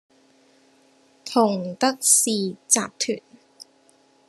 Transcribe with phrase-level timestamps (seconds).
[1.23, 2.31] 同得仕
[2.67, 3.21] （集團）